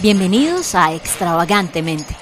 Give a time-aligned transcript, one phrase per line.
[0.00, 2.16] Bienvenidos a Extravagantemente.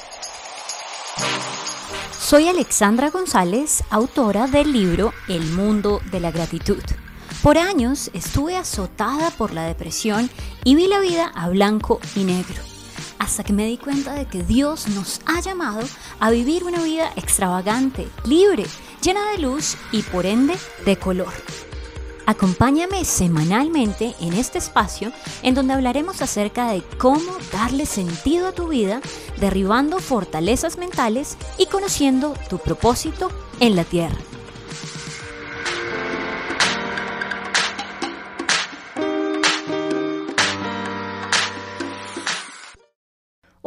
[2.18, 6.82] Soy Alexandra González, autora del libro El mundo de la gratitud.
[7.42, 10.30] Por años estuve azotada por la depresión
[10.64, 12.62] y vi la vida a blanco y negro,
[13.18, 15.86] hasta que me di cuenta de que Dios nos ha llamado
[16.18, 18.64] a vivir una vida extravagante, libre,
[19.02, 20.56] llena de luz y por ende
[20.86, 21.34] de color.
[22.26, 25.12] Acompáñame semanalmente en este espacio
[25.42, 29.00] en donde hablaremos acerca de cómo darle sentido a tu vida,
[29.38, 33.30] derribando fortalezas mentales y conociendo tu propósito
[33.60, 34.16] en la tierra.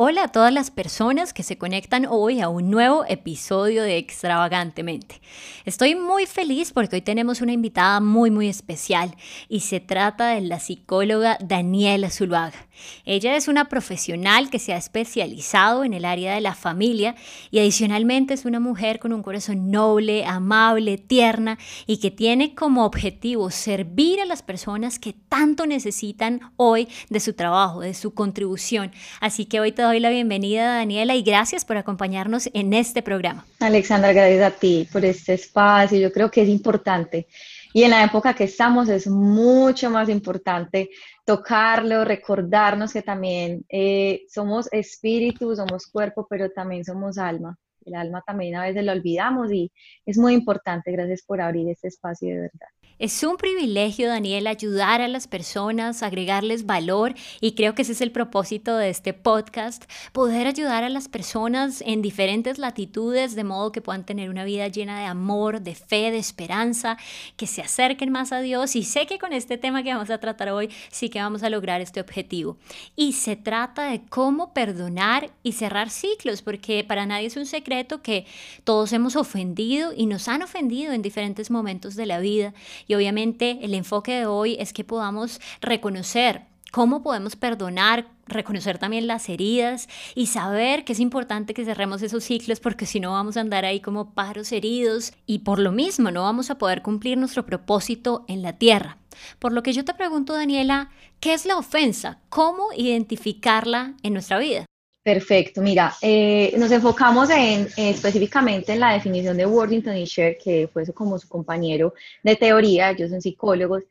[0.01, 5.19] Hola a todas las personas que se conectan hoy a un nuevo episodio de Extravagantemente.
[5.65, 9.13] Estoy muy feliz porque hoy tenemos una invitada muy muy especial
[9.49, 12.69] y se trata de la psicóloga Daniela Zuluaga.
[13.03, 17.15] Ella es una profesional que se ha especializado en el área de la familia
[17.51, 22.85] y adicionalmente es una mujer con un corazón noble, amable, tierna y que tiene como
[22.85, 28.93] objetivo servir a las personas que tanto necesitan hoy de su trabajo, de su contribución.
[29.19, 33.43] Así que hoy te doy la bienvenida, Daniela, y gracias por acompañarnos en este programa.
[33.59, 35.97] Alexandra, gracias a ti por este espacio.
[35.97, 37.27] Yo creo que es importante
[37.73, 40.91] y en la época que estamos es mucho más importante
[41.25, 47.57] tocarlo, recordarnos que también eh, somos espíritu, somos cuerpo, pero también somos alma.
[47.83, 49.71] El alma también a veces lo olvidamos y
[50.05, 50.91] es muy importante.
[50.91, 52.67] Gracias por abrir este espacio de verdad.
[52.99, 58.01] Es un privilegio, Daniel, ayudar a las personas, agregarles valor y creo que ese es
[58.01, 63.71] el propósito de este podcast, poder ayudar a las personas en diferentes latitudes de modo
[63.71, 66.97] que puedan tener una vida llena de amor, de fe, de esperanza,
[67.37, 70.17] que se acerquen más a Dios y sé que con este tema que vamos a
[70.17, 72.57] tratar hoy sí que vamos a lograr este objetivo.
[72.97, 78.01] Y se trata de cómo perdonar y cerrar ciclos, porque para nadie es un secreto
[78.01, 78.25] que
[78.65, 82.53] todos hemos ofendido y nos han ofendido en diferentes momentos de la vida
[82.89, 89.05] y obviamente el enfoque de hoy es que podamos reconocer cómo podemos perdonar, reconocer también
[89.05, 93.37] las heridas y saber que es importante que cerremos esos ciclos porque si no vamos
[93.37, 97.15] a andar ahí como pájaros heridos y por lo mismo no vamos a poder cumplir
[97.19, 98.97] nuestro propósito en la tierra.
[99.37, 100.89] Por lo que yo te pregunto, Daniela,
[101.19, 102.19] ¿qué es la ofensa?
[102.29, 104.65] ¿Cómo identificarla en nuestra vida?
[105.01, 110.69] Perfecto, mira, eh, nos enfocamos en, específicamente en la definición de Worthington y Sher, que
[110.71, 113.83] fue como su compañero de teoría, ellos son psicólogos,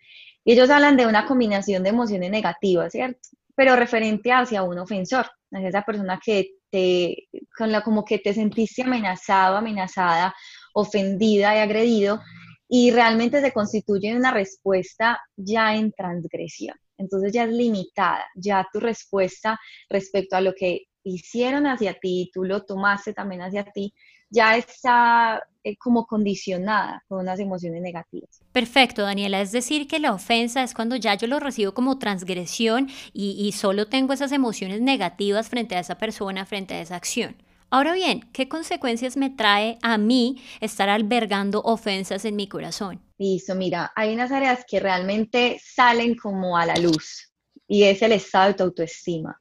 [0.45, 3.21] y ellos hablan de una combinación de emociones negativas, ¿cierto?
[3.55, 8.35] Pero referente hacia un ofensor, hacia esa persona que te, con la, como que te
[8.35, 10.35] sentiste amenazado, amenazada,
[10.75, 12.21] ofendida y agredido,
[12.69, 16.77] y realmente se constituye una respuesta ya en transgresión.
[16.99, 19.59] Entonces ya es limitada, ya tu respuesta
[19.89, 23.95] respecto a lo que hicieron hacia ti, tú lo tomaste también hacia ti,
[24.31, 28.41] ya está eh, como condicionada con unas emociones negativas.
[28.53, 29.41] Perfecto, Daniela.
[29.41, 33.53] Es decir, que la ofensa es cuando ya yo lo recibo como transgresión y, y
[33.53, 37.37] solo tengo esas emociones negativas frente a esa persona, frente a esa acción.
[37.71, 43.03] Ahora bien, ¿qué consecuencias me trae a mí estar albergando ofensas en mi corazón?
[43.19, 47.31] Listo, mira, hay unas áreas que realmente salen como a la luz
[47.67, 49.39] y es el estado de tu autoestima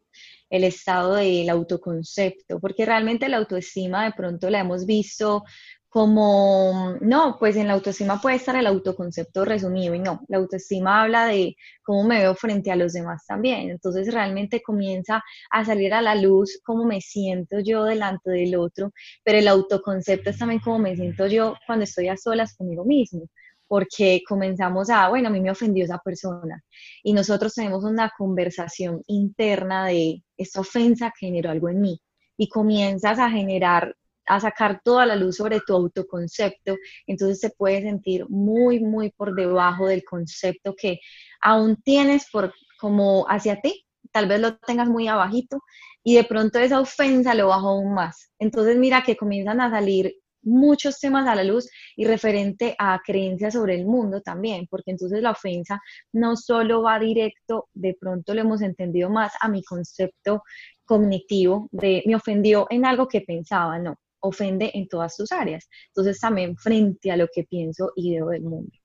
[0.50, 5.44] el estado del autoconcepto, porque realmente la autoestima de pronto la hemos visto
[5.90, 11.02] como, no, pues en la autoestima puede estar el autoconcepto resumido y no, la autoestima
[11.02, 15.94] habla de cómo me veo frente a los demás también, entonces realmente comienza a salir
[15.94, 18.92] a la luz cómo me siento yo delante del otro,
[19.24, 23.28] pero el autoconcepto es también cómo me siento yo cuando estoy a solas conmigo mismo
[23.68, 26.64] porque comenzamos a, bueno, a mí me ofendió esa persona.
[27.04, 32.02] Y nosotros tenemos una conversación interna de esta ofensa generó algo en mí.
[32.38, 33.96] Y comienzas a generar,
[34.26, 36.76] a sacar toda la luz sobre tu autoconcepto,
[37.08, 41.00] entonces se puede sentir muy, muy por debajo del concepto que
[41.42, 45.60] aún tienes por como hacia ti, tal vez lo tengas muy abajito.
[46.04, 48.32] Y de pronto esa ofensa lo bajó aún más.
[48.40, 53.54] Entonces mira que comienzan a salir muchos temas a la luz y referente a creencias
[53.54, 55.82] sobre el mundo también, porque entonces la ofensa
[56.14, 60.44] no solo va directo, de pronto lo hemos entendido más a mi concepto
[60.86, 65.68] cognitivo de me ofendió en algo que pensaba, no, ofende en todas sus áreas.
[65.88, 68.77] Entonces también frente a lo que pienso y veo del mundo.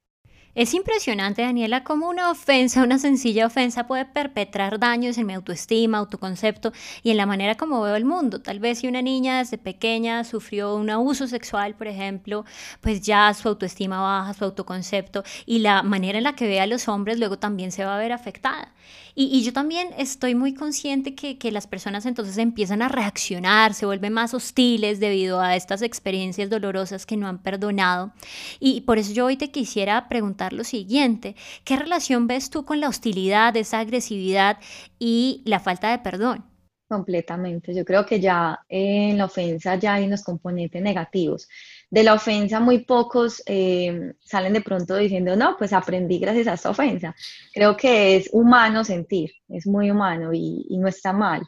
[0.54, 5.96] Es impresionante, Daniela, cómo una ofensa, una sencilla ofensa puede perpetrar daños en mi autoestima,
[5.96, 6.72] autoconcepto
[7.02, 8.42] y en la manera como veo el mundo.
[8.42, 12.44] Tal vez si una niña desde pequeña sufrió un abuso sexual, por ejemplo,
[12.82, 16.66] pues ya su autoestima baja, su autoconcepto y la manera en la que ve a
[16.66, 18.74] los hombres luego también se va a ver afectada.
[19.14, 23.84] Y, yo también estoy muy consciente que, que las personas entonces empiezan a reaccionar, se
[23.84, 28.12] vuelven más hostiles debido a estas experiencias dolorosas que no han perdonado.
[28.58, 32.80] Y por eso yo hoy te quisiera preguntar lo siguiente, ¿qué relación ves tú con
[32.80, 34.58] la hostilidad, esa agresividad
[34.98, 36.44] y la falta de perdón?
[36.88, 37.74] Completamente.
[37.74, 41.48] Yo creo que ya en la ofensa ya hay unos componentes negativos.
[41.88, 46.54] De la ofensa muy pocos eh, salen de pronto diciendo, no, pues aprendí gracias a
[46.54, 47.14] esta ofensa.
[47.52, 51.42] Creo que es humano sentir, es muy humano y no está mal.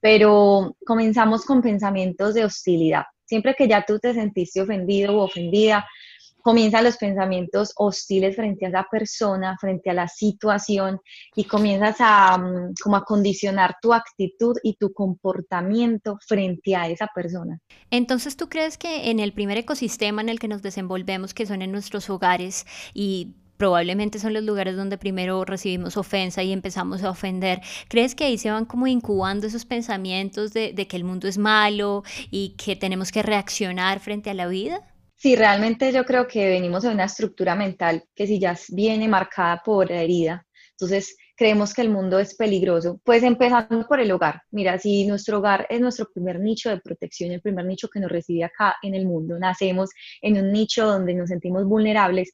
[0.00, 3.04] Pero comenzamos con pensamientos de hostilidad.
[3.24, 5.86] Siempre que ya tú te sentiste ofendido o ofendida,
[6.44, 11.00] comienzan los pensamientos hostiles frente a esa persona, frente a la situación
[11.34, 17.08] y comienzas a mm, como a condicionar tu actitud y tu comportamiento frente a esa
[17.14, 17.58] persona.
[17.90, 21.62] Entonces, ¿tú crees que en el primer ecosistema en el que nos desenvolvemos, que son
[21.62, 27.10] en nuestros hogares y probablemente son los lugares donde primero recibimos ofensa y empezamos a
[27.10, 27.62] ofender.
[27.88, 31.38] ¿Crees que ahí se van como incubando esos pensamientos de, de, que el mundo es
[31.38, 34.82] malo y que tenemos que reaccionar frente a la vida?
[35.16, 39.62] Sí, realmente yo creo que venimos de una estructura mental que si ya viene marcada
[39.64, 44.42] por herida, entonces creemos que el mundo es peligroso, pues empezando por el hogar.
[44.50, 48.10] Mira, si nuestro hogar es nuestro primer nicho de protección, el primer nicho que nos
[48.10, 49.90] recibe acá en el mundo, nacemos
[50.20, 52.30] en un nicho donde nos sentimos vulnerables,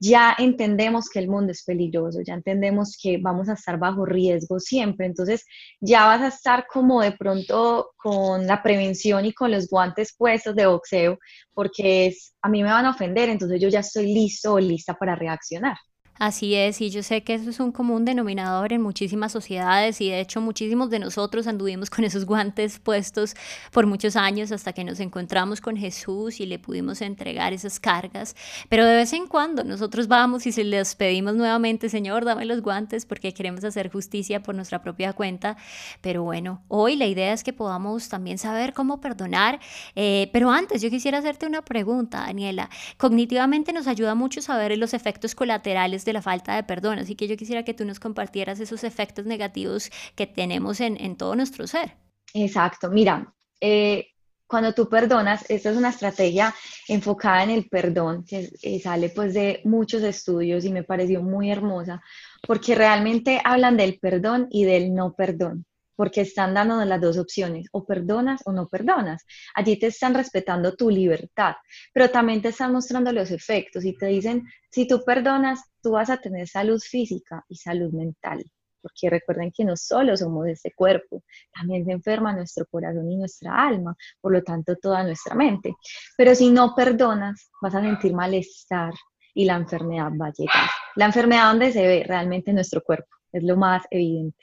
[0.00, 4.58] ya entendemos que el mundo es peligroso, ya entendemos que vamos a estar bajo riesgo
[4.58, 5.44] siempre, entonces
[5.80, 10.56] ya vas a estar como de pronto con la prevención y con los guantes puestos
[10.56, 11.18] de boxeo,
[11.52, 14.94] porque es, a mí me van a ofender, entonces yo ya estoy listo o lista
[14.94, 15.76] para reaccionar.
[16.20, 20.10] Así es, y yo sé que eso es un común denominador en muchísimas sociedades y
[20.10, 23.34] de hecho muchísimos de nosotros anduvimos con esos guantes puestos
[23.72, 28.36] por muchos años hasta que nos encontramos con Jesús y le pudimos entregar esas cargas.
[28.68, 32.60] Pero de vez en cuando nosotros vamos y se les pedimos nuevamente, Señor, dame los
[32.60, 35.56] guantes porque queremos hacer justicia por nuestra propia cuenta.
[36.02, 39.58] Pero bueno, hoy la idea es que podamos también saber cómo perdonar.
[39.96, 42.68] Eh, pero antes, yo quisiera hacerte una pregunta, Daniela.
[42.98, 46.98] Cognitivamente nos ayuda mucho saber los efectos colaterales de la falta de perdón.
[46.98, 51.34] Así que yo quisiera que tú nos compartieras esos efectos negativos que tenemos en, todo
[51.36, 51.96] nuestro ser.
[52.34, 52.90] Exacto.
[52.90, 54.06] Mira, eh,
[54.46, 56.54] cuando tú perdonas, esta es una estrategia
[56.88, 61.50] enfocada en el perdón, que eh, sale pues de muchos estudios y me pareció muy
[61.50, 62.02] hermosa,
[62.46, 65.64] porque realmente hablan del perdón y del no perdón
[66.00, 69.26] porque están dándonos las dos opciones, o perdonas o no perdonas.
[69.54, 71.56] Allí te están respetando tu libertad,
[71.92, 76.08] pero también te están mostrando los efectos y te dicen, si tú perdonas, tú vas
[76.08, 78.42] a tener salud física y salud mental,
[78.80, 83.54] porque recuerden que no solo somos este cuerpo, también se enferma nuestro corazón y nuestra
[83.54, 85.74] alma, por lo tanto toda nuestra mente.
[86.16, 88.94] Pero si no perdonas, vas a sentir malestar
[89.34, 90.70] y la enfermedad va a llegar.
[90.96, 94.42] La enfermedad donde se ve realmente en nuestro cuerpo, es lo más evidente.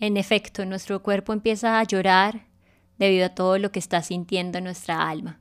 [0.00, 2.46] En efecto, nuestro cuerpo empieza a llorar
[2.98, 5.40] debido a todo lo que está sintiendo nuestra alma.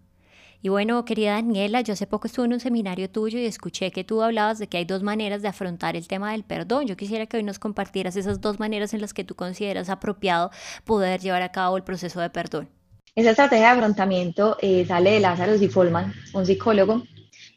[0.63, 4.04] Y bueno, querida Daniela, yo hace poco estuve en un seminario tuyo y escuché que
[4.04, 6.88] tú hablabas de que hay dos maneras de afrontar el tema del perdón.
[6.88, 10.50] Yo quisiera que hoy nos compartieras esas dos maneras en las que tú consideras apropiado
[10.83, 12.69] poder llevar a cabo el proceso de perdón.
[13.13, 17.03] Esa estrategia de afrontamiento eh, sale de Lázaro y Folman, un psicólogo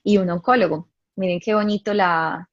[0.04, 0.88] y un oncólogo.
[1.16, 2.48] Miren qué bonito la,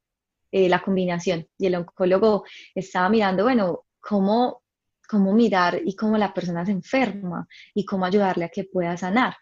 [0.51, 1.45] eh, la combinación.
[1.57, 4.63] Y el oncólogo estaba mirando, bueno, cómo,
[5.09, 9.35] cómo mirar y cómo la persona se enferma y cómo ayudarle a que pueda sanar.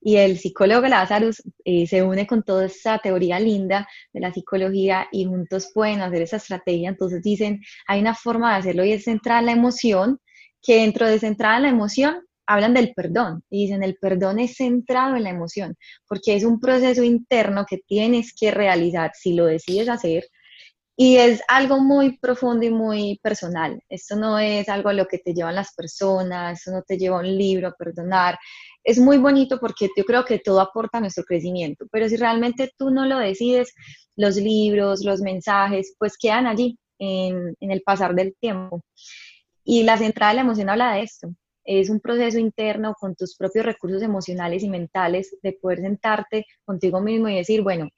[0.00, 5.06] Y el psicólogo Lazarus eh, se une con toda esa teoría linda de la psicología
[5.12, 6.88] y juntos pueden hacer esa estrategia.
[6.88, 10.20] Entonces dicen, hay una forma de hacerlo y es centrar la emoción,
[10.60, 15.14] que dentro de centrar la emoción hablan del perdón y dicen el perdón es centrado
[15.14, 15.76] en la emoción,
[16.08, 20.24] porque es un proceso interno que tienes que realizar si lo decides hacer
[21.00, 23.80] y es algo muy profundo y muy personal.
[23.88, 27.20] Esto no es algo a lo que te llevan las personas, esto no te lleva
[27.20, 28.36] un libro a perdonar.
[28.82, 32.72] Es muy bonito porque yo creo que todo aporta a nuestro crecimiento, pero si realmente
[32.76, 33.72] tú no lo decides,
[34.16, 38.82] los libros, los mensajes, pues quedan allí en, en el pasar del tiempo.
[39.62, 41.28] Y la central de la emoción habla de esto.
[41.64, 47.00] Es un proceso interno con tus propios recursos emocionales y mentales de poder sentarte contigo
[47.00, 47.88] mismo y decir, bueno,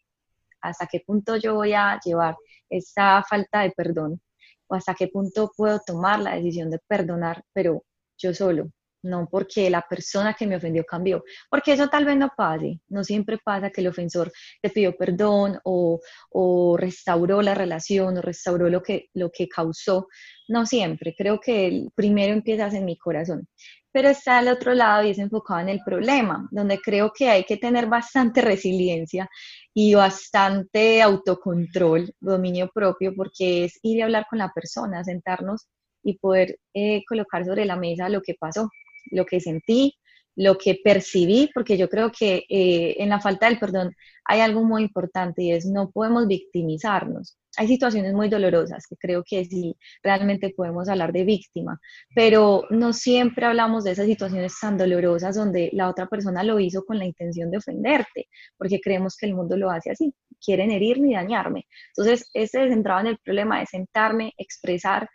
[0.62, 2.36] ¿hasta qué punto yo voy a llevar
[2.68, 4.20] esa falta de perdón
[4.68, 7.84] o hasta qué punto puedo tomar la decisión de perdonar, pero
[8.16, 8.70] yo solo,
[9.02, 13.02] no porque la persona que me ofendió cambió, porque eso tal vez no pase, no
[13.04, 16.00] siempre pasa que el ofensor te pidió perdón o,
[16.30, 20.08] o restauró la relación o restauró lo que, lo que causó,
[20.48, 23.48] no siempre, creo que el primero empiezas en mi corazón,
[23.92, 27.44] pero está al otro lado y es enfocado en el problema, donde creo que hay
[27.44, 29.28] que tener bastante resiliencia
[29.74, 35.68] y bastante autocontrol, dominio propio, porque es ir a hablar con la persona, sentarnos
[36.02, 38.68] y poder eh, colocar sobre la mesa lo que pasó
[39.10, 39.94] lo que sentí,
[40.36, 44.64] lo que percibí, porque yo creo que eh, en la falta del perdón hay algo
[44.64, 47.36] muy importante y es no podemos victimizarnos.
[47.56, 51.80] Hay situaciones muy dolorosas que creo que sí realmente podemos hablar de víctima,
[52.14, 56.84] pero no siempre hablamos de esas situaciones tan dolorosas donde la otra persona lo hizo
[56.84, 60.14] con la intención de ofenderte, porque creemos que el mundo lo hace así,
[60.44, 61.66] quieren herirme y dañarme.
[61.88, 65.08] Entonces, ese centrado en el problema de sentarme, expresar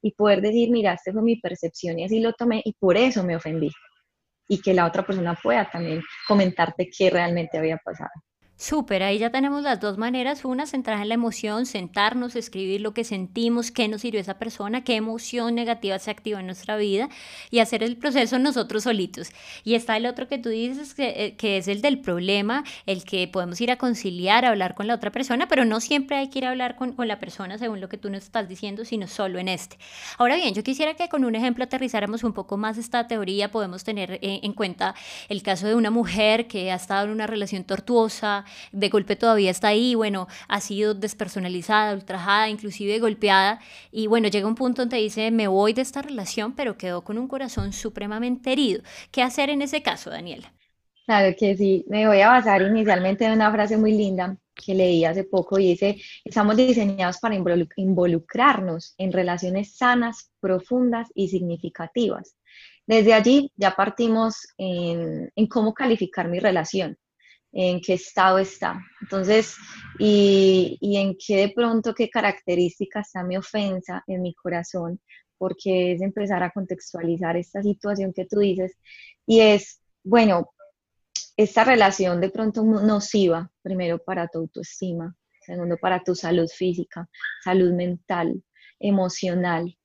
[0.00, 3.22] y poder decir, mira, esta fue mi percepción y así lo tomé y por eso
[3.22, 3.70] me ofendí.
[4.48, 8.10] Y que la otra persona pueda también comentarte qué realmente había pasado.
[8.62, 10.44] Súper, ahí ya tenemos las dos maneras.
[10.44, 14.84] Una, centrar en la emoción, sentarnos, escribir lo que sentimos, qué nos sirvió esa persona,
[14.84, 17.08] qué emoción negativa se activó en nuestra vida
[17.50, 19.32] y hacer el proceso nosotros solitos.
[19.64, 23.02] Y está el otro que tú dices, que, eh, que es el del problema, el
[23.02, 26.30] que podemos ir a conciliar, a hablar con la otra persona, pero no siempre hay
[26.30, 28.84] que ir a hablar con, con la persona según lo que tú nos estás diciendo,
[28.84, 29.76] sino solo en este.
[30.18, 33.50] Ahora bien, yo quisiera que con un ejemplo aterrizáramos un poco más esta teoría.
[33.50, 34.94] Podemos tener eh, en cuenta
[35.28, 39.50] el caso de una mujer que ha estado en una relación tortuosa, de golpe todavía
[39.50, 44.98] está ahí, bueno, ha sido despersonalizada, ultrajada, inclusive golpeada, y bueno, llega un punto donde
[44.98, 48.82] dice, me voy de esta relación, pero quedó con un corazón supremamente herido.
[49.10, 50.52] ¿Qué hacer en ese caso, Daniela?
[51.06, 55.04] Claro que sí, me voy a basar inicialmente en una frase muy linda que leí
[55.04, 57.34] hace poco y dice, estamos diseñados para
[57.76, 62.36] involucrarnos en relaciones sanas, profundas y significativas.
[62.86, 66.96] Desde allí ya partimos en, en cómo calificar mi relación
[67.52, 68.80] en qué estado está.
[69.00, 69.56] Entonces,
[69.98, 75.00] y, y, en qué de pronto, qué característica está mi ofensa en mi corazón,
[75.36, 78.78] porque es empezar a contextualizar esta situación que tú dices.
[79.26, 80.52] Y es, bueno,
[81.36, 87.08] esta relación de pronto nociva, primero para tu autoestima, segundo para tu salud física,
[87.42, 88.42] salud mental,
[88.78, 89.76] emocional,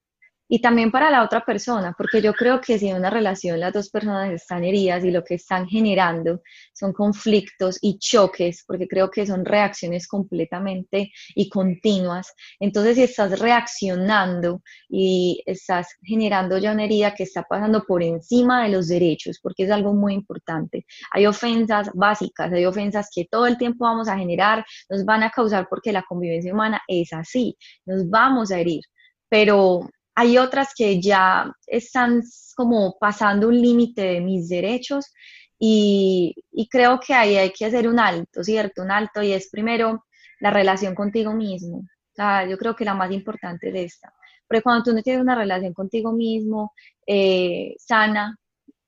[0.50, 3.74] y también para la otra persona, porque yo creo que si en una relación las
[3.74, 6.42] dos personas están heridas y lo que están generando
[6.74, 13.39] son conflictos y choques, porque creo que son reacciones completamente y continuas, entonces si estás
[13.39, 19.39] reaccionando y estás generando ya una herida que está pasando por encima de los derechos,
[19.42, 20.86] porque es algo muy importante.
[21.12, 25.30] Hay ofensas básicas, hay ofensas que todo el tiempo vamos a generar, nos van a
[25.30, 28.82] causar porque la convivencia humana es así, nos vamos a herir,
[29.30, 32.24] pero hay otras que ya están
[32.55, 35.13] como pasando un límite de mis derechos
[35.59, 36.33] y,
[36.71, 38.81] creo que ahí hay que hacer un alto, ¿cierto?
[38.81, 40.05] Un alto y es primero
[40.39, 41.77] la relación contigo mismo.
[41.77, 44.12] O sea, yo creo que la más importante es esta.
[44.47, 46.74] Porque cuando tú no tienes una relación contigo mismo
[47.05, 48.39] eh, sana,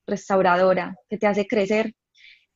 [0.08, 1.94] restauradora, que te hace crecer,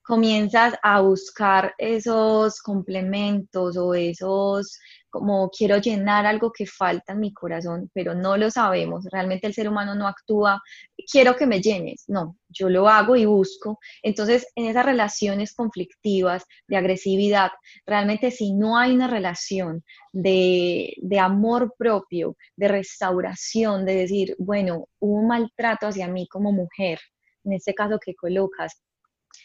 [0.03, 4.81] comienzas a buscar esos complementos o esos
[5.15, 9.05] como quiero llenar algo que falta en mi corazón, pero no lo sabemos.
[9.13, 10.61] Realmente el ser humano no actúa,
[11.09, 13.79] quiero que me llenes, no, yo lo hago y busco.
[14.03, 17.53] Entonces, en esas relaciones conflictivas de agresividad,
[17.87, 24.89] realmente si no hay una relación de, de amor propio, de restauración, de decir, bueno,
[24.99, 26.99] hubo un maltrato hacia mí como mujer,
[27.45, 28.83] en este caso que colocas,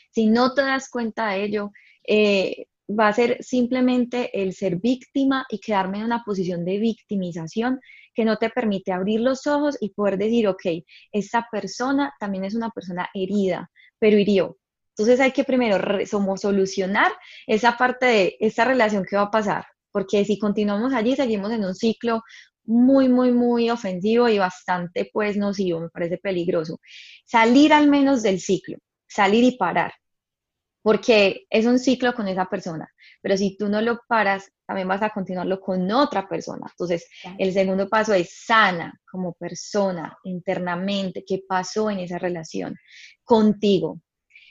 [0.09, 1.71] si no te das cuenta de ello,
[2.07, 7.79] eh, va a ser simplemente el ser víctima y quedarme en una posición de victimización
[8.13, 10.65] que no te permite abrir los ojos y poder decir, ok,
[11.11, 13.69] esta persona también es una persona herida,
[13.99, 14.57] pero hirió.
[14.89, 15.77] Entonces hay que primero
[16.37, 17.11] solucionar
[17.47, 21.63] esa parte de esa relación que va a pasar, porque si continuamos allí, seguimos en
[21.63, 22.21] un ciclo
[22.65, 26.79] muy, muy, muy ofensivo y bastante, pues, nocivo, me parece peligroso.
[27.25, 28.77] Salir al menos del ciclo,
[29.07, 29.93] salir y parar
[30.89, 32.91] porque es un ciclo con esa persona,
[33.21, 36.65] pero si tú no lo paras, también vas a continuarlo con otra persona.
[36.67, 42.75] Entonces, el segundo paso es sana como persona internamente, qué pasó en esa relación
[43.23, 44.01] contigo.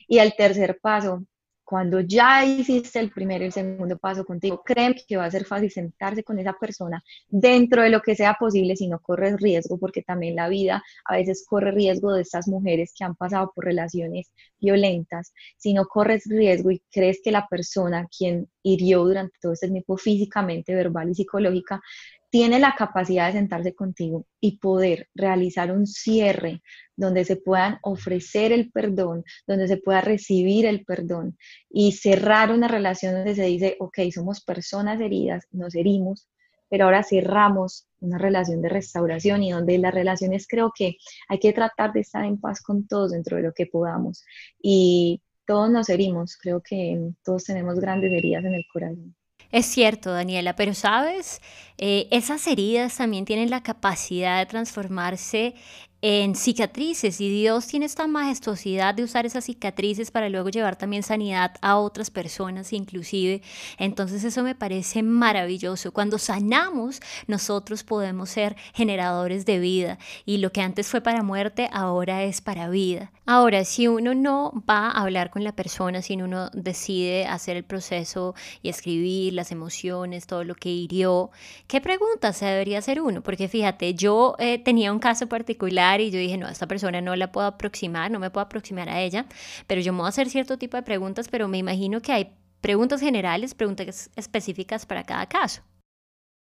[0.07, 1.25] Y el tercer paso
[1.69, 5.45] cuando ya hiciste el primer y el segundo paso contigo, creen que va a ser
[5.45, 9.79] fácil sentarse con esa persona dentro de lo que sea posible si no corres riesgo,
[9.79, 13.67] porque también la vida a veces corre riesgo de estas mujeres que han pasado por
[13.67, 15.35] relaciones violentas.
[15.59, 19.99] Si no corres riesgo y crees que la persona quien hirió durante todo este tiempo
[19.99, 21.83] físicamente, verbal y psicológica,
[22.31, 26.63] tiene la capacidad de sentarse contigo y poder realizar un cierre
[26.97, 31.39] donde se puedan ofrecer el perdón, donde se pueda recibir el perdón
[31.71, 36.29] y cerrar una relación donde se dice, ok, somos personas heridas, nos herimos,
[36.69, 40.97] pero ahora cerramos una relación de restauración y donde las relaciones creo que
[41.29, 44.25] hay que tratar de estar en paz con todos dentro de lo que podamos.
[44.61, 49.18] Y todos nos herimos, creo que todos tenemos grandes heridas en el corazón.
[49.51, 51.41] Es cierto, Daniela, pero sabes,
[51.79, 55.55] eh, esas heridas también tienen la capacidad de transformarse
[56.01, 61.03] en cicatrices y Dios tiene esta majestuosidad de usar esas cicatrices para luego llevar también
[61.03, 63.43] sanidad a otras personas inclusive.
[63.79, 65.93] Entonces eso me parece maravilloso.
[65.93, 71.69] Cuando sanamos, nosotros podemos ser generadores de vida y lo que antes fue para muerte,
[71.73, 73.11] ahora es para vida.
[73.27, 77.65] Ahora, si uno no va a hablar con la persona, si uno decide hacer el
[77.65, 81.31] proceso y escribir las emociones, todo lo que hirió,
[81.67, 83.23] ¿qué preguntas se debería hacer uno?
[83.23, 87.01] Porque fíjate, yo eh, tenía un caso particular y yo dije, no, a esta persona
[87.01, 89.27] no la puedo aproximar, no me puedo aproximar a ella,
[89.67, 92.33] pero yo me voy a hacer cierto tipo de preguntas, pero me imagino que hay
[92.61, 95.63] preguntas generales, preguntas específicas para cada caso.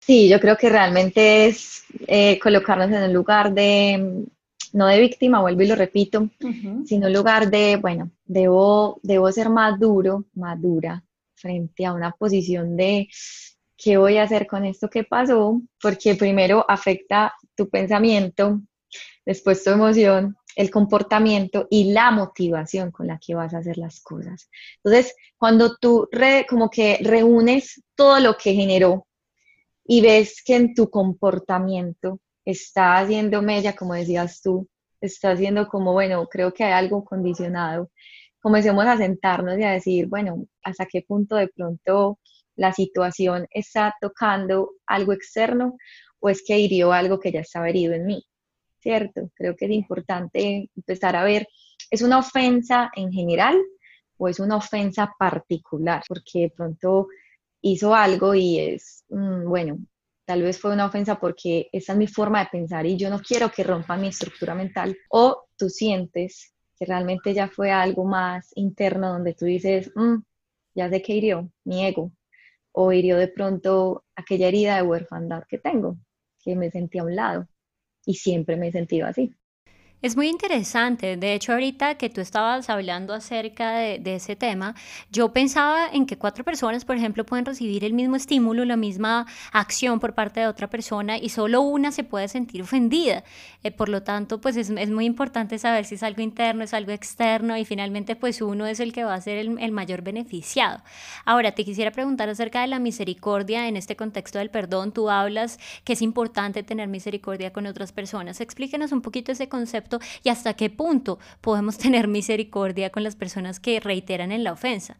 [0.00, 4.24] Sí, yo creo que realmente es eh, colocarnos en el lugar de,
[4.72, 6.28] no de víctima, vuelvo y lo repito,
[6.84, 11.02] sino en lugar de, bueno, debo, debo ser más duro, más dura
[11.34, 13.08] frente a una posición de
[13.76, 18.60] qué voy a hacer con esto que pasó, porque primero afecta tu pensamiento,
[19.28, 24.00] después tu emoción, el comportamiento y la motivación con la que vas a hacer las
[24.00, 24.48] cosas.
[24.82, 26.08] Entonces, cuando tú
[26.48, 29.06] como que reúnes todo lo que generó
[29.84, 34.66] y ves que en tu comportamiento está haciendo mella, como decías tú,
[34.98, 37.90] está haciendo como, bueno, creo que hay algo condicionado,
[38.40, 42.18] comencemos a sentarnos y a decir, bueno, hasta qué punto de pronto
[42.56, 45.76] la situación está tocando algo externo
[46.18, 48.24] o es que hirió algo que ya estaba herido en mí.
[48.80, 49.30] ¿Cierto?
[49.34, 51.48] Creo que es importante empezar a ver,
[51.90, 53.56] ¿es una ofensa en general
[54.16, 56.02] o es una ofensa particular?
[56.08, 57.08] Porque de pronto
[57.60, 59.78] hizo algo y es, mm, bueno,
[60.24, 63.20] tal vez fue una ofensa porque esa es mi forma de pensar y yo no
[63.20, 64.96] quiero que rompa mi estructura mental.
[65.10, 70.16] O tú sientes que realmente ya fue algo más interno donde tú dices, mm,
[70.74, 72.12] ya sé que hirió mi ego
[72.72, 75.96] o hirió de pronto aquella herida de huerfandad que tengo,
[76.40, 77.48] que me sentí a un lado
[78.08, 79.34] y siempre me he sentido así.
[80.00, 81.16] Es muy interesante.
[81.16, 84.76] De hecho, ahorita que tú estabas hablando acerca de, ese tema,
[85.10, 89.26] yo pensaba en que cuatro personas, por ejemplo, pueden recibir el mismo estímulo, la misma
[89.50, 93.24] acción por parte de otra persona y solo una se puede sentir ofendida.
[93.64, 96.92] Eh, por lo tanto, pues es, muy importante saber si es algo interno, es algo
[96.92, 100.80] externo y finalmente pues uno es el que va a ser el, el mayor beneficiado.
[101.24, 104.92] Ahora, te quisiera preguntar acerca de la misericordia en este contexto del perdón.
[104.92, 108.40] Tú hablas que es importante tener misericordia con otras personas.
[108.40, 109.87] Explíquenos un poquito ese concepto
[110.22, 114.98] y hasta qué punto podemos tener misericordia con las personas que reiteran en la ofensa.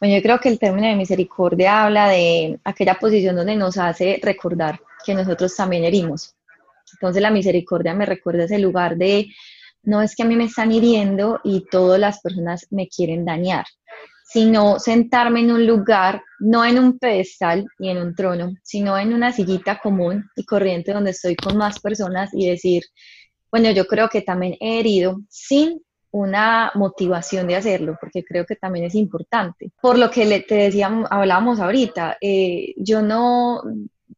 [0.00, 4.20] Bueno, yo creo que el término de misericordia habla de aquella posición donde nos hace
[4.22, 6.36] recordar que nosotros también herimos.
[6.92, 9.28] Entonces la misericordia me recuerda ese lugar de,
[9.82, 13.66] no es que a mí me están hiriendo y todas las personas me quieren dañar,
[14.24, 19.12] sino sentarme en un lugar, no en un pedestal y en un trono, sino en
[19.12, 22.84] una sillita común y corriente donde estoy con más personas y decir,
[23.50, 25.80] bueno, yo creo que también he herido sin
[26.10, 29.72] una motivación de hacerlo, porque creo que también es importante.
[29.80, 33.62] Por lo que te decíamos, hablábamos ahorita, eh, yo, no,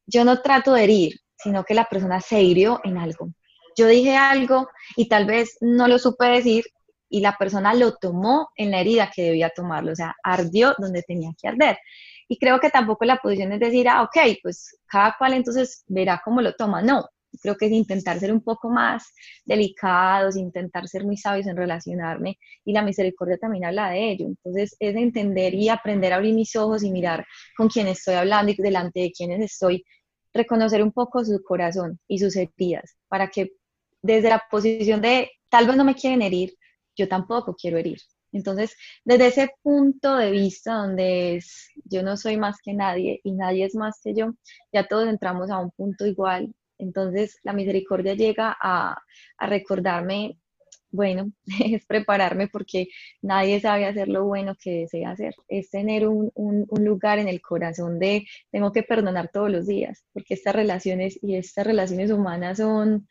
[0.07, 3.31] yo no trato de herir, sino que la persona se hirió en algo.
[3.77, 6.65] Yo dije algo y tal vez no lo supe decir
[7.09, 11.03] y la persona lo tomó en la herida que debía tomarlo, o sea, ardió donde
[11.03, 11.79] tenía que arder.
[12.29, 16.23] Y creo que tampoco la posición es decir, ah, ok, pues cada cual entonces verá
[16.25, 16.81] cómo lo toma.
[16.81, 17.09] No,
[17.41, 19.13] creo que es intentar ser un poco más
[19.45, 24.27] delicados, intentar ser muy sabios en relacionarme y la misericordia también habla de ello.
[24.27, 28.53] Entonces es entender y aprender a abrir mis ojos y mirar con quién estoy hablando
[28.53, 29.85] y delante de quiénes estoy,
[30.33, 33.53] reconocer un poco su corazón y sus heridas para que
[34.03, 36.55] desde la posición de tal vez no me quieren herir,
[36.97, 37.99] yo tampoco quiero herir.
[38.33, 43.33] Entonces, desde ese punto de vista donde es, yo no soy más que nadie y
[43.33, 44.35] nadie es más que yo,
[44.73, 49.01] ya todos entramos a un punto igual entonces la misericordia llega a,
[49.39, 50.39] recordarme,
[50.91, 51.33] bueno,
[51.65, 52.89] es prepararme porque
[53.23, 55.35] nadie sabe hacer lo bueno que desea hacer.
[55.49, 56.33] Es tener un,
[56.81, 61.37] lugar en el corazón de tengo que perdonar todos los días, porque estas relaciones y
[61.37, 63.09] estas relaciones humanas son,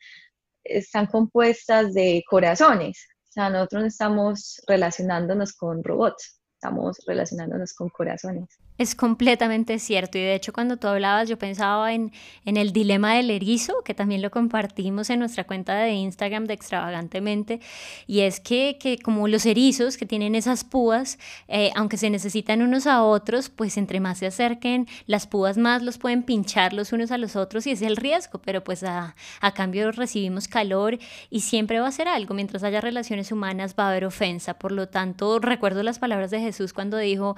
[0.64, 3.08] están compuestas de corazones.
[3.30, 8.48] O sea, nosotros no estamos relacionándonos con robots, estamos relacionándonos con corazones.
[8.80, 10.16] Es completamente cierto.
[10.16, 12.12] Y de hecho cuando tú hablabas yo pensaba en,
[12.46, 16.54] en, el dilema del erizo, que también lo compartimos en nuestra cuenta de Instagram de
[16.54, 17.60] extravagantemente,
[18.06, 22.62] y es que, que como los erizos que tienen esas púas, eh, aunque se necesitan
[22.62, 26.94] unos a otros, pues entre más se acerquen, las púas más los pueden pinchar los
[26.94, 30.98] unos a los otros y es el riesgo, pero pues a, a cambio recibimos calor
[31.28, 34.72] y siempre va a ser algo, mientras haya relaciones humanas va a haber ofensa, por
[34.72, 37.36] lo tanto recuerdo las palabras de Jesús cuando dijo,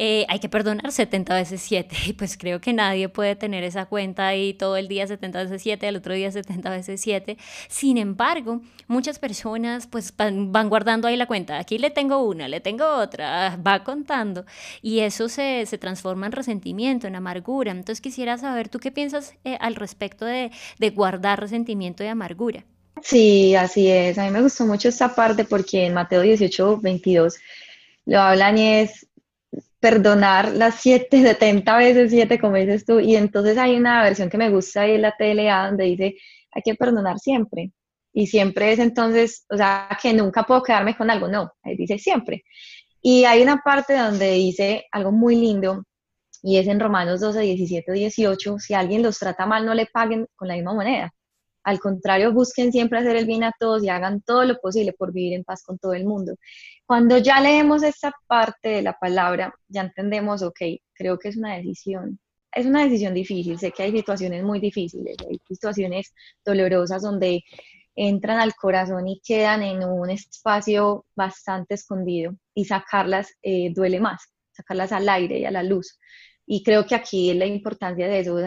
[0.00, 1.96] eh, hay que perdonar 70 veces 7.
[2.08, 5.62] Y pues creo que nadie puede tener esa cuenta ahí todo el día 70 veces
[5.62, 7.36] 7, el otro día 70 veces 7.
[7.68, 11.58] Sin embargo, muchas personas pues van, guardando ahí la cuenta.
[11.58, 14.44] Aquí le tengo una, le tengo otra, va contando.
[14.82, 17.70] Y eso se, se transforma en resentimiento, en amargura.
[17.72, 22.64] Entonces quisiera saber, ¿tú qué piensas eh, al respecto de, de guardar resentimiento y amargura?
[23.02, 24.18] Sí, así es.
[24.18, 27.36] A mí me gustó mucho esta parte porque en Mateo 18, 22
[28.06, 29.07] lo hablan y es
[29.80, 34.38] perdonar las 7, 70 veces 7, como dices tú, y entonces hay una versión que
[34.38, 36.16] me gusta ahí en la TLA donde dice,
[36.52, 37.72] hay que perdonar siempre,
[38.12, 41.98] y siempre es entonces, o sea, que nunca puedo quedarme con algo, no, ahí dice
[41.98, 42.44] siempre.
[43.00, 45.84] Y hay una parte donde dice algo muy lindo,
[46.42, 50.26] y es en Romanos 12, 17, 18, si alguien los trata mal, no le paguen
[50.36, 51.12] con la misma moneda.
[51.68, 55.12] Al contrario, busquen siempre hacer el bien a todos y hagan todo lo posible por
[55.12, 56.34] vivir en paz con todo el mundo.
[56.86, 60.60] Cuando ya leemos esta parte de la palabra, ya entendemos, ok,
[60.94, 62.18] creo que es una decisión.
[62.50, 67.44] Es una decisión difícil, sé que hay situaciones muy difíciles, hay situaciones dolorosas donde
[67.94, 74.22] entran al corazón y quedan en un espacio bastante escondido y sacarlas eh, duele más,
[74.52, 75.98] sacarlas al aire y a la luz.
[76.46, 78.38] Y creo que aquí es la importancia de eso,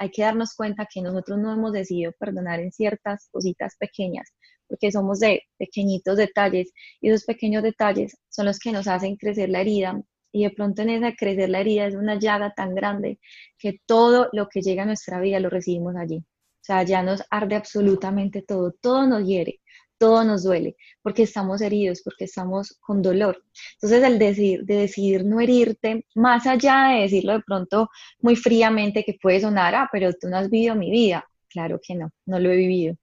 [0.00, 4.32] hay que darnos cuenta que nosotros no hemos decidido perdonar en ciertas cositas pequeñas,
[4.66, 9.50] porque somos de pequeñitos detalles y esos pequeños detalles son los que nos hacen crecer
[9.50, 10.00] la herida
[10.32, 13.20] y de pronto en esa crecer la herida es una llaga tan grande
[13.58, 16.16] que todo lo que llega a nuestra vida lo recibimos allí.
[16.16, 19.60] O sea, ya nos arde absolutamente todo, todo nos hiere,
[20.00, 23.44] todo nos duele, porque estamos heridos, porque estamos con dolor.
[23.74, 29.04] Entonces, el decir, de decidir no herirte, más allá de decirlo de pronto muy fríamente
[29.04, 31.24] que puede sonar, ah, pero tú no has vivido mi vida.
[31.48, 32.96] Claro que no, no lo he vivido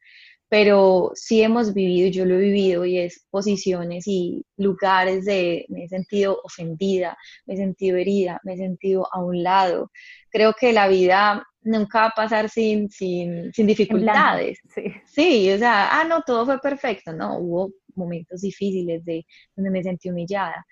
[0.50, 5.84] pero sí hemos vivido, yo lo he vivido y es posiciones y lugares de, me
[5.84, 9.92] he sentido ofendida, me he sentido herida, me he sentido a un lado.
[10.30, 14.60] Creo que la vida nunca va a pasar sin, sin, sin dificultades.
[14.74, 14.94] Sí.
[15.06, 19.26] sí, o sea, ah, no, todo fue perfecto, no, hubo momentos difíciles de
[19.56, 20.66] donde me sentí humillada,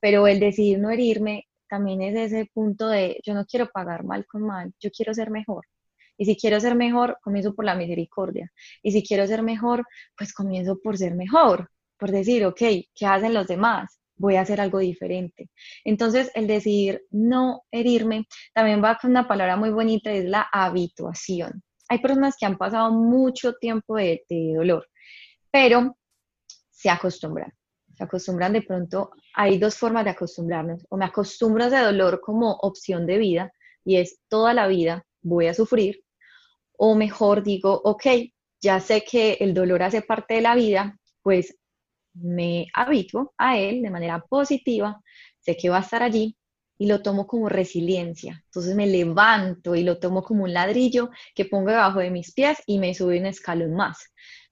[0.00, 4.24] pero el decidir no herirme también es ese punto de yo no quiero pagar mal
[4.26, 5.66] con mal, yo quiero ser mejor.
[6.16, 8.50] Y si quiero ser mejor, comienzo por la misericordia.
[8.82, 9.84] Y si quiero ser mejor,
[10.16, 12.58] pues comienzo por ser mejor, por decir, ok,
[12.94, 13.97] ¿qué hacen los demás?
[14.18, 15.50] Voy a hacer algo diferente.
[15.84, 21.62] Entonces, el decidir no herirme también va con una palabra muy bonita, es la habituación.
[21.88, 24.86] Hay personas que han pasado mucho tiempo de, dolor,
[25.50, 25.96] pero
[26.70, 27.52] se acostumbran.
[27.96, 30.86] Se acostumbran de pronto, hay dos formas de acostumbrarnos.
[30.90, 33.52] O me acostumbro a ese dolor como opción de vida
[33.84, 36.02] y es toda la vida voy a sufrir,
[36.76, 38.06] o mejor digo, ok,
[38.60, 41.56] ya sé que el dolor hace parte de la vida, pues
[42.14, 45.00] me habituo a él de manera positiva,
[45.38, 46.36] sé que va a estar allí
[46.78, 48.42] y lo tomo como resiliencia.
[48.46, 52.58] Entonces me levanto y lo tomo como un ladrillo que pongo debajo de mis pies
[52.66, 53.98] y me sube un escalón más.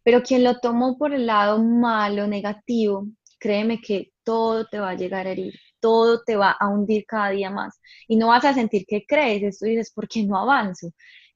[0.02, 3.06] Pero quien lo tomó por el lado malo, negativo,
[3.38, 7.30] créeme que todo te va a llegar a herir, todo te va a hundir cada
[7.30, 7.80] día más.
[8.08, 10.88] Y no vas a sentir que crees, esto dices, ¿por qué no avanzo?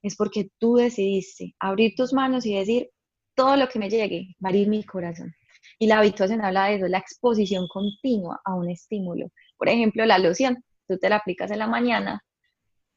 [0.02, 2.90] es porque tú decidiste abrir tus manos y decir,
[3.34, 5.34] todo lo que me llegue va a ir mi corazón.
[5.82, 9.30] Y la habituación habla de eso, la exposición continua a un estímulo.
[9.56, 12.22] Por ejemplo, la loción, tú te la aplicas en la mañana,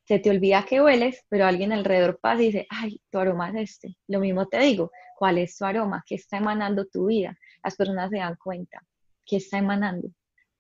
[0.06, 3.72] se te olvida que hueles, pero alguien alrededor pasa y dice, ay, tu aroma es
[3.72, 3.96] este.
[4.10, 6.04] Lo mismo te digo, ¿cuál es tu aroma?
[6.06, 7.38] ¿Qué está emanando tu vida?
[7.64, 8.84] Las personas se dan cuenta,
[9.26, 10.10] ¿qué está emanando?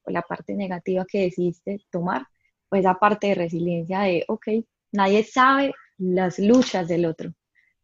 [0.03, 2.25] O la parte negativa que decidiste tomar,
[2.69, 4.47] pues la parte de resiliencia de, ok,
[4.93, 7.33] nadie sabe las luchas del otro.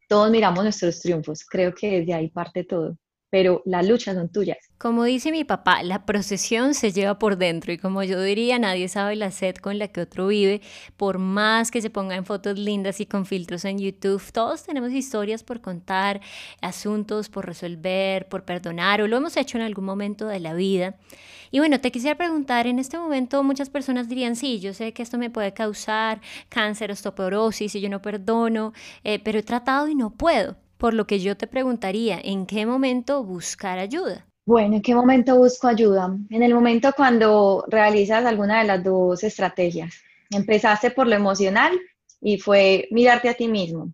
[0.07, 2.97] Todos miramos nuestros triunfos, creo que desde ahí parte todo,
[3.29, 4.57] pero las luchas son tuyas.
[4.77, 8.87] Como dice mi papá, la procesión se lleva por dentro y como yo diría, nadie
[8.87, 10.61] sabe la sed con la que otro vive,
[10.97, 15.43] por más que se pongan fotos lindas y con filtros en YouTube, todos tenemos historias
[15.43, 16.21] por contar,
[16.61, 20.95] asuntos por resolver, por perdonar o lo hemos hecho en algún momento de la vida.
[21.51, 25.01] Y bueno, te quisiera preguntar, en este momento muchas personas dirían, sí, yo sé que
[25.03, 29.95] esto me puede causar cáncer, osteoporosis, y yo no perdono, eh, pero he tratado y
[29.95, 30.55] no puedo.
[30.79, 34.25] Por lo que yo te preguntaría, ¿en qué momento buscar ayuda?
[34.45, 36.17] Bueno, ¿en qué momento busco ayuda?
[36.29, 39.93] En el momento cuando realizas alguna de las dos estrategias.
[40.31, 41.77] Empezaste por lo emocional
[42.21, 43.93] y fue mirarte a ti mismo.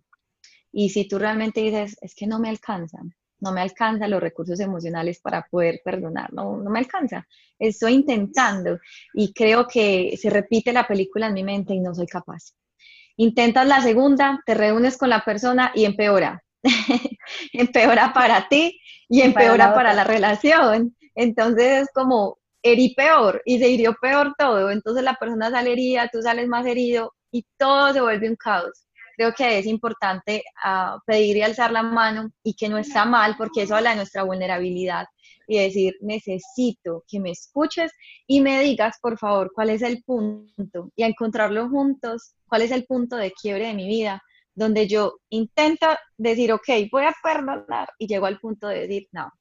[0.72, 4.60] Y si tú realmente dices, es que no me alcanzan, no me alcanzan los recursos
[4.60, 7.28] emocionales para poder perdonar, no, no me alcanza.
[7.58, 8.78] Estoy intentando
[9.16, 12.54] y creo que se repite la película en mi mente y no soy capaz.
[13.18, 16.45] Intentas la segunda, te reúnes con la persona y empeora.
[17.54, 20.96] empeora para ti y empeora para, la relación.
[21.16, 24.72] Entonces es como herí peor y se hirió peor todo.
[24.72, 28.88] Entonces la persona sale herida, tú sales más herido y todo se vuelve un caos.
[29.18, 33.36] Creo que es importante uh, pedir y alzar la mano y que no está mal
[33.38, 35.06] porque eso habla de nuestra vulnerabilidad
[35.48, 37.92] y decir, necesito que me escuches
[38.28, 42.72] y me digas, por favor, cuál es el punto y a encontrarlo juntos, cuál es
[42.72, 44.22] el punto de quiebre de mi vida,
[44.56, 45.88] donde yo intento
[46.18, 49.32] decir, ok, voy a perdonar y llego al punto de decir, no,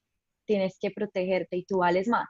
[0.45, 2.29] tienes que protegerte y tú vales más.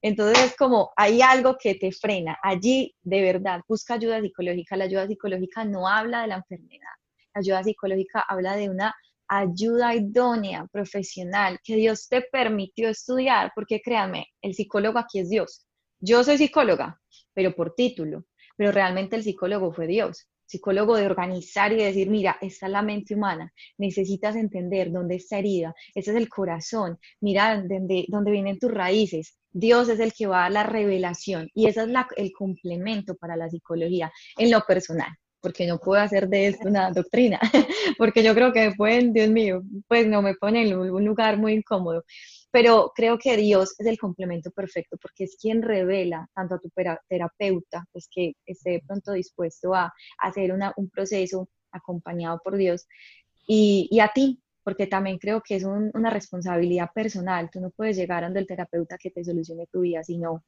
[0.00, 4.76] Entonces, como hay algo que te frena, allí de verdad busca ayuda psicológica.
[4.76, 6.94] La ayuda psicológica no habla de la enfermedad.
[7.34, 8.94] La ayuda psicológica habla de una
[9.26, 15.66] ayuda idónea, profesional, que Dios te permitió estudiar, porque créanme, el psicólogo aquí es Dios.
[16.00, 17.00] Yo soy psicóloga,
[17.34, 18.24] pero por título,
[18.56, 22.82] pero realmente el psicólogo fue Dios psicólogo de organizar y decir, mira, esta es la
[22.82, 28.58] mente humana, necesitas entender dónde está herida, ese es el corazón, mira dónde, dónde vienen
[28.58, 29.38] tus raíces.
[29.50, 33.36] Dios es el que va a dar la revelación y ese es el complemento para
[33.36, 37.40] la psicología en lo personal, porque no puedo hacer de esto una doctrina,
[37.98, 41.54] porque yo creo que pueden, Dios mío, pues no me pone en un lugar muy
[41.54, 42.04] incómodo
[42.50, 46.70] pero creo que Dios es el complemento perfecto porque es quien revela tanto a tu
[47.08, 52.86] terapeuta, pues que esté pronto dispuesto a hacer un proceso acompañado por Dios,
[53.50, 57.48] y, a ti, porque también creo que es una responsabilidad personal.
[57.50, 60.44] Tú no puedes llegar ante el terapeuta que te solucione tu vida, sino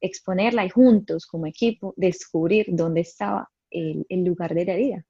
[0.00, 5.06] exponerla y juntos, como equipo, descubrir dónde estaba el, el lugar de la herida.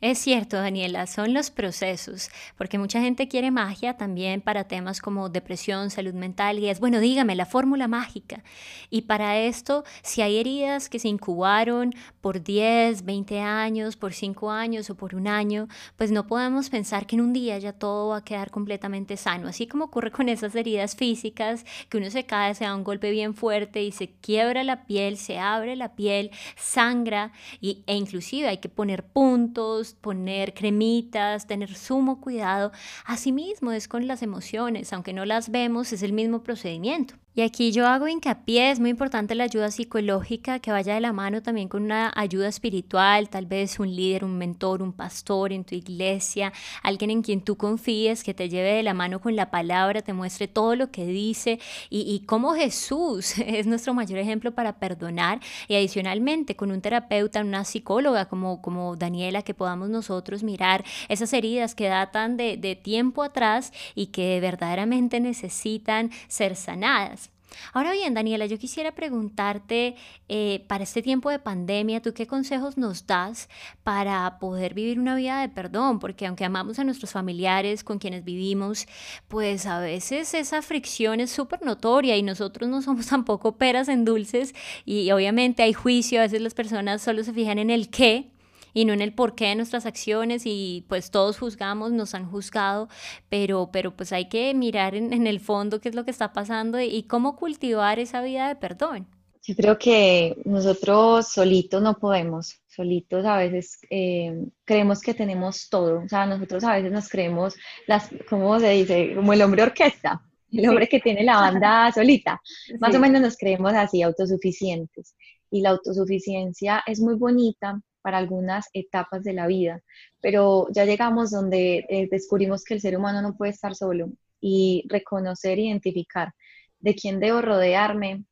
[0.00, 2.28] Es cierto, Daniela, son los procesos,
[2.58, 7.00] porque mucha gente quiere magia también para temas como depresión, salud mental, y es, bueno,
[7.00, 8.42] dígame, la fórmula mágica.
[8.90, 14.50] Y para esto, si hay heridas que se incubaron por 10, 20 años, por 5
[14.50, 18.08] años o por un año, pues no podemos pensar que en un día ya todo
[18.08, 22.26] va a quedar completamente sano, así como ocurre con esas heridas físicas, que uno se
[22.26, 25.94] cae, se da un golpe bien fuerte y se quiebra la piel, se abre la
[25.94, 32.72] piel, sangra, y, e inclusive hay que poner puntos, poner cremitas, tener sumo cuidado.
[33.04, 37.14] Asimismo es con las emociones, aunque no las vemos, es el mismo procedimiento.
[37.36, 41.12] Y aquí yo hago hincapié, es muy importante la ayuda psicológica que vaya de la
[41.12, 45.64] mano también con una ayuda espiritual, tal vez un líder, un mentor, un pastor en
[45.64, 46.52] tu iglesia,
[46.84, 50.12] alguien en quien tú confíes, que te lleve de la mano con la palabra, te
[50.12, 51.58] muestre todo lo que dice
[51.90, 57.40] y, y cómo Jesús es nuestro mayor ejemplo para perdonar y adicionalmente con un terapeuta,
[57.40, 62.76] una psicóloga como, como Daniela, que podamos nosotros mirar esas heridas que datan de, de
[62.76, 67.23] tiempo atrás y que verdaderamente necesitan ser sanadas.
[67.72, 69.96] Ahora bien, Daniela, yo quisiera preguntarte,
[70.28, 73.48] eh, para este tiempo de pandemia, ¿tú qué consejos nos das
[73.82, 75.98] para poder vivir una vida de perdón?
[75.98, 78.86] Porque aunque amamos a nuestros familiares con quienes vivimos,
[79.28, 84.04] pues a veces esa fricción es súper notoria y nosotros no somos tampoco peras en
[84.04, 88.33] dulces y obviamente hay juicio, a veces las personas solo se fijan en el qué
[88.74, 92.88] y no en el porqué de nuestras acciones y pues todos juzgamos, nos han juzgado,
[93.30, 96.80] pero, pero pues hay que mirar en, el fondo qué es lo que está pasando
[96.80, 99.06] y, cómo cultivar esa vida de perdón.
[99.46, 106.00] Yo creo que nosotros solitos no podemos, solitos a veces eh, creemos que tenemos todo,
[106.00, 107.54] o sea, nosotros a veces nos creemos,
[107.86, 109.14] las, ¿cómo se dice?
[109.14, 112.40] Como el hombre orquesta, el hombre que tiene la banda solita,
[112.80, 115.14] más o menos nos creemos así, autosuficientes.
[115.50, 119.80] Y la autosuficiencia es muy bonita para algunas etapas de la vida,
[120.20, 124.12] pero ya llegamos donde eh, descubrimos que el ser humano no puede estar solo
[124.42, 126.34] y reconocer, identificar
[126.80, 128.26] de quién debo rodearme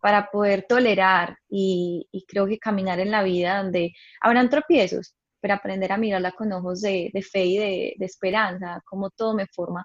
[0.00, 5.90] para poder tolerar y, creo que caminar en la vida donde habrán tropiezos, pero aprender
[5.90, 9.84] a mirarla con ojos de, fe y de, esperanza, como todo me forma,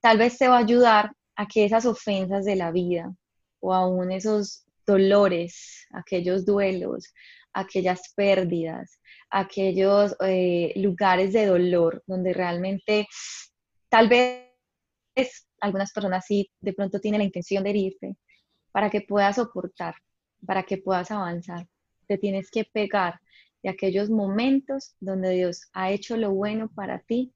[0.00, 3.14] tal vez te va a ayudar a que esas ofensas de la vida
[3.60, 7.14] o aún esos dolores, aquellos duelos,
[7.52, 13.06] aquellas pérdidas, aquellos eh, lugares de dolor donde realmente
[13.88, 14.48] tal vez
[15.60, 18.16] algunas personas sí de pronto tienen la intención de herirte,
[18.72, 19.94] para que puedas soportar,
[20.46, 21.66] para que puedas avanzar.
[22.06, 23.20] Te tienes que pegar
[23.62, 27.32] de aquellos momentos donde Dios ha hecho lo bueno para ti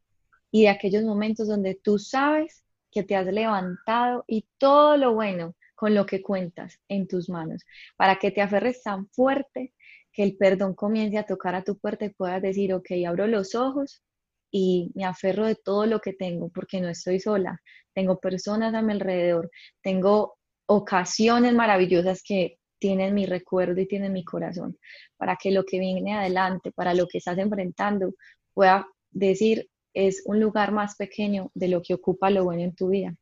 [0.50, 5.54] y de aquellos momentos donde tú sabes que te has levantado y todo lo bueno
[5.74, 7.62] con lo que cuentas en tus manos,
[7.96, 9.74] para que te aferres tan fuerte
[10.16, 13.54] que el perdón comience a tocar a tu puerta y puedas decir, ok, abro los
[13.54, 14.02] ojos
[14.50, 17.60] y me aferro de todo lo que tengo, porque no estoy sola,
[17.92, 19.50] tengo personas a mi alrededor,
[19.82, 24.78] tengo ocasiones maravillosas que tienen mi recuerdo y tienen mi corazón,
[25.18, 28.14] para que lo que viene adelante, para lo que estás enfrentando,
[28.54, 32.88] pueda decir, es un lugar más pequeño de lo que ocupa lo bueno en tu
[32.88, 33.14] vida.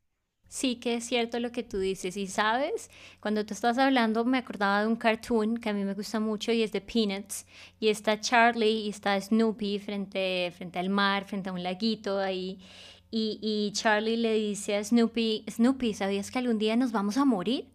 [0.48, 2.16] Sí, que es cierto lo que tú dices.
[2.16, 5.94] Y sabes, cuando tú estás hablando, me acordaba de un cartoon que a mí me
[5.94, 7.46] gusta mucho y es de Peanuts.
[7.80, 12.58] Y está Charlie y está Snoopy frente, frente al mar, frente a un laguito ahí.
[13.10, 17.24] Y, y Charlie le dice a Snoopy, Snoopy, ¿sabías que algún día nos vamos a
[17.24, 17.68] morir?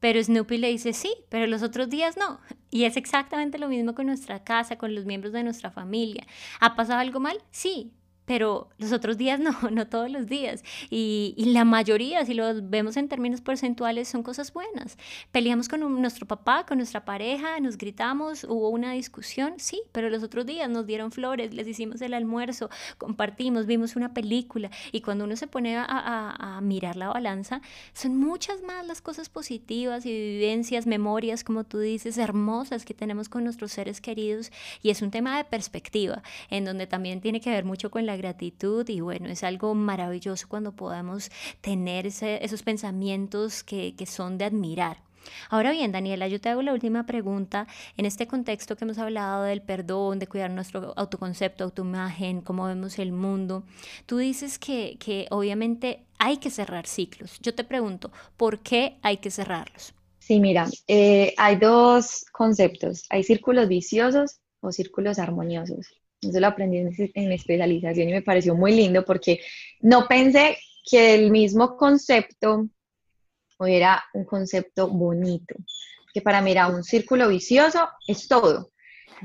[0.00, 2.40] Pero Snoopy le dice, sí, pero los otros días no.
[2.70, 6.26] Y es exactamente lo mismo con nuestra casa, con los miembros de nuestra familia.
[6.60, 7.38] ¿Ha pasado algo mal?
[7.50, 7.92] Sí,
[8.28, 10.62] pero los otros días no, no todos los días.
[10.90, 14.98] Y, la mayoría, si lo vemos en términos porcentuales, son cosas buenas.
[15.32, 20.22] Peleamos con nuestro papá, con nuestra pareja, nos gritamos, hubo una discusión, sí, pero los
[20.22, 24.70] otros días nos dieron flores, les hicimos el almuerzo, compartimos, vimos una película.
[24.92, 27.62] Y cuando uno se pone a, a mirar la balanza,
[27.94, 33.30] son muchas más las cosas positivas y vivencias, memorias, como tú dices, hermosas que tenemos
[33.30, 34.52] con nuestros seres queridos.
[34.82, 38.17] Y es un tema de perspectiva, en donde también tiene que ver mucho con la
[38.18, 44.44] gratitud y bueno, es algo maravilloso cuando podamos tener esos pensamientos que, que son de
[44.44, 45.08] admirar.
[45.50, 47.66] Ahora bien, Daniela, yo te hago la última pregunta.
[47.96, 52.98] En este contexto que hemos hablado del perdón, de cuidar nuestro autoconcepto, autoimagen, cómo vemos
[52.98, 53.64] el mundo,
[54.06, 57.38] tú dices que, que obviamente hay que cerrar ciclos.
[57.40, 59.94] Yo te pregunto, ¿por qué hay que cerrarlos?
[60.18, 63.04] Sí, mira, eh, hay dos conceptos.
[63.08, 65.86] Hay círculos viciosos o círculos armoniosos.
[66.20, 69.40] Eso lo aprendí en, mi especialización y me pareció muy lindo porque
[69.80, 72.68] no pensé que el mismo concepto
[73.60, 75.54] era un concepto bonito,
[76.12, 78.72] que para mí era un círculo vicioso, es todo.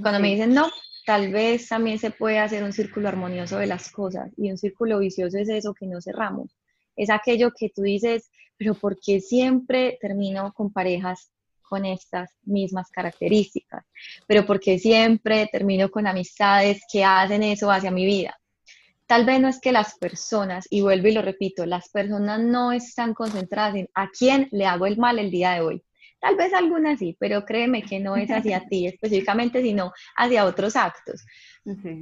[0.02, 0.70] Cuando me dicen no,
[1.06, 5.00] tal vez también se puede hacer un círculo armonioso de las cosas y un círculo
[5.00, 6.56] vicioso es eso que no cerramos.
[6.96, 11.32] Es aquello que tú dices, pero ¿por qué siempre termino con parejas
[11.68, 13.84] con estas mismas características,
[14.28, 18.38] pero porque siempre termino con amistades que hacen eso hacia mi vida.
[19.06, 22.72] Tal vez no es que las personas, y vuelvo y lo repito, las personas no
[22.72, 25.84] están concentradas en a quién le hago el mal el día de hoy.
[26.20, 30.76] Tal vez algunas sí, pero créeme que no es hacia ti específicamente, sino hacia otros
[30.76, 31.26] actos.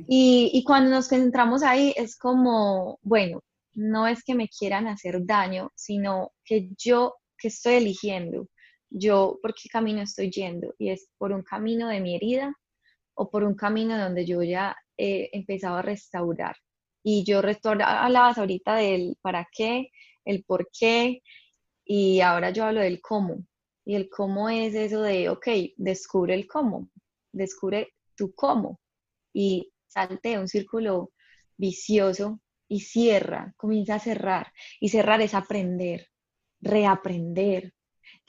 [0.08, 3.41] y, y cuando nos centramos ahí es como, bueno,
[3.74, 8.47] no es que me quieran hacer daño, sino que yo que estoy eligiendo,
[8.91, 12.54] yo por qué camino estoy yendo y es por un camino de mi herida
[13.15, 16.56] o por un camino donde yo ya he empezado a restaurar.
[17.04, 19.89] Y yo hablabas ahorita del para qué,
[20.25, 21.21] el por qué,
[21.86, 23.45] y ahora yo hablo del cómo.
[23.86, 26.89] Y el cómo es eso de, ok, descubre el cómo,
[27.32, 28.80] descubre tu cómo.
[29.34, 31.12] Y salte un círculo
[31.58, 34.51] vicioso y cierra, comienza a cerrar.
[34.80, 36.08] Y cerrar es aprender,
[36.62, 37.73] reaprender,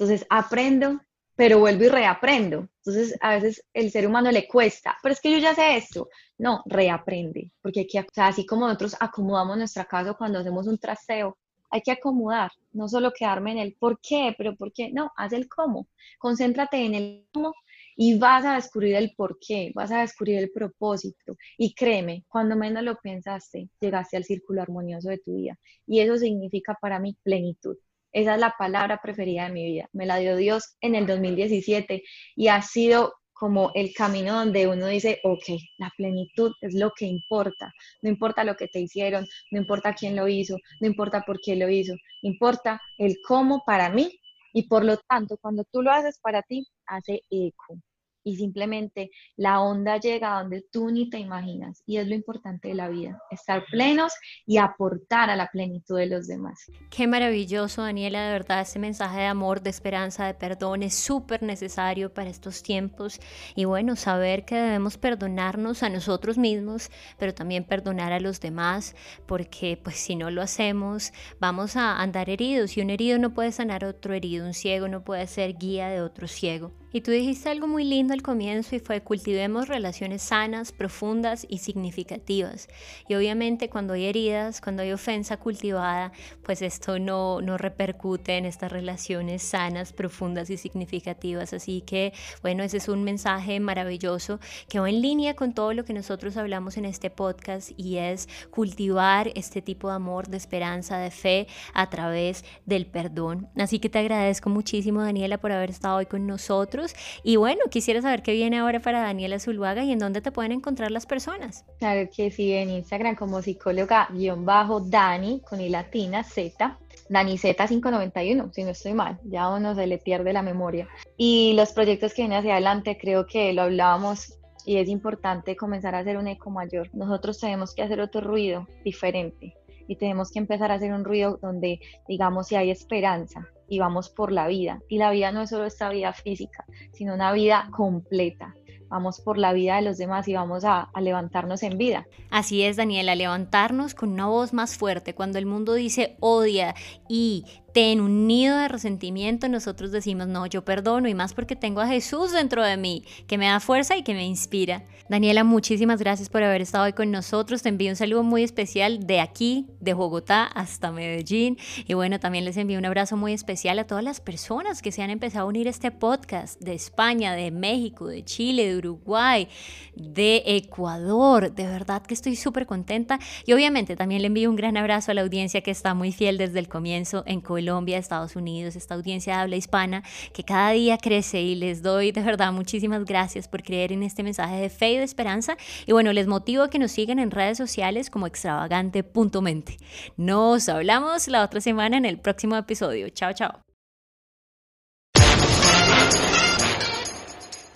[0.02, 1.00] entonces aprendo,
[1.36, 2.68] pero vuelvo y reaprendo.
[2.78, 6.08] Entonces a veces el ser humano le cuesta, pero es que yo ya sé esto.
[6.38, 10.66] No, reaprende, porque hay que, o sea, así como nosotros acomodamos nuestra casa cuando hacemos
[10.66, 11.38] un traseo,
[11.70, 15.32] hay que acomodar, no solo quedarme en el por qué, pero por qué, no, haz
[15.32, 15.86] el cómo.
[16.18, 17.54] Concéntrate en el cómo
[17.96, 21.36] y vas a descubrir el por qué, vas a descubrir el propósito.
[21.56, 25.56] Y créeme, cuando menos lo pensaste, llegaste al círculo armonioso de tu vida.
[25.86, 27.76] Y eso significa para mí plenitud.
[28.12, 29.88] Esa es la palabra preferida de mi vida.
[29.92, 32.02] Me la dio Dios en el 2017
[32.36, 35.44] y ha sido como el camino donde uno dice, ok,
[35.78, 37.72] la plenitud es lo que importa.
[38.02, 41.56] No importa lo que te hicieron, no importa quién lo hizo, no importa por qué
[41.56, 44.16] lo hizo, importa el cómo para mí
[44.52, 47.78] y por lo tanto, cuando tú lo haces para ti, hace eco
[48.24, 52.68] y simplemente la onda llega a donde tú ni te imaginas y es lo importante
[52.68, 54.12] de la vida, estar plenos
[54.46, 56.70] y aportar a la plenitud de los demás.
[56.90, 61.42] Qué maravilloso, Daniela, de verdad, ese mensaje de amor, de esperanza, de perdón es súper
[61.42, 63.20] necesario para estos tiempos
[63.54, 68.94] y bueno, saber que debemos perdonarnos a nosotros mismos, pero también perdonar a los demás,
[69.26, 73.52] porque pues si no lo hacemos, vamos a andar heridos y un herido no puede
[73.52, 76.81] sanar otro herido, un ciego no puede ser guía de otro ciego.
[76.92, 81.58] Y tú dijiste algo muy lindo al comienzo y fue cultivemos relaciones sanas, profundas y
[81.58, 82.68] significativas.
[83.08, 88.44] Y obviamente cuando hay heridas, cuando hay ofensa cultivada, pues esto no, no repercute en
[88.44, 91.54] estas relaciones sanas, profundas y significativas.
[91.54, 92.12] Así que
[92.42, 94.38] bueno, ese es un mensaje maravilloso
[94.68, 98.28] que va en línea con todo lo que nosotros hablamos en este podcast y es
[98.50, 103.48] cultivar este tipo de amor, de esperanza, de fe a través del perdón.
[103.56, 106.81] Así que te agradezco muchísimo Daniela por haber estado hoy con nosotros
[107.22, 110.52] Y bueno, quisiera saber qué viene ahora para Daniela Zuluaga y en dónde te pueden
[110.52, 111.64] encontrar las personas.
[111.78, 116.78] Claro que sí, en Instagram como psicóloga-dani con i latina Z.
[117.08, 120.88] Dani Z591, si no estoy mal, ya uno se le pierde la memoria.
[121.16, 125.94] Y los proyectos que vienen hacia adelante, creo que lo hablábamos y es importante comenzar
[125.94, 126.88] a hacer un eco mayor.
[126.94, 129.54] Nosotros tenemos que hacer otro ruido diferente
[129.88, 134.10] y tenemos que empezar a hacer un ruido donde digamos si hay esperanza y vamos
[134.10, 134.82] por la vida.
[134.86, 138.54] Y la vida no es solo esta vida física, sino una vida completa
[138.92, 142.06] vamos por la vida de los demás y vamos a, levantarnos en vida.
[142.30, 145.14] Así es, Daniela, levantarnos con una voz más fuerte.
[145.14, 146.74] Cuando el mundo dice odia
[147.08, 151.80] y ten un nido de resentimiento, nosotros decimos, no, yo perdono y más porque tengo
[151.80, 154.84] a Jesús dentro de mí, que me da fuerza y que me inspira.
[155.08, 157.60] Daniela, muchísimas gracias por haber estado hoy con nosotros.
[157.60, 161.58] Te envío un saludo muy especial de aquí, de Bogotá hasta Medellín.
[161.86, 165.02] Y bueno, también les envío un abrazo muy especial a todas las personas que se
[165.02, 169.48] han empezado a unir a este podcast de España, de México, de Chile, de Uruguay,
[169.94, 171.52] de Ecuador.
[171.52, 173.18] De verdad que estoy súper contenta.
[173.44, 176.38] Y obviamente también le envío un gran abrazo a la audiencia que está muy fiel
[176.38, 180.02] desde el comienzo en Colombia, Estados Unidos, esta audiencia de habla hispana
[180.34, 184.24] que cada día crece y les doy de verdad muchísimas gracias por creer en este
[184.24, 185.56] mensaje de fe y de esperanza.
[185.86, 189.76] Y bueno, les motivo a que nos sigan en redes sociales como extravagante.mente.
[190.16, 193.08] Nos hablamos la otra semana en el próximo episodio.
[193.10, 193.60] Chao, chao.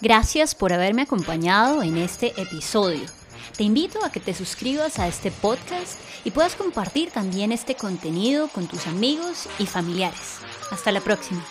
[0.00, 3.06] Gracias por haberme acompañado en este episodio.
[3.56, 8.48] Te invito a que te suscribas a este podcast y puedas compartir también este contenido
[8.48, 10.40] con tus amigos y familiares.
[10.70, 11.42] Hasta la próxima.